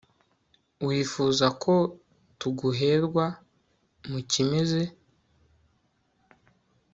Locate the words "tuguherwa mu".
2.39-4.19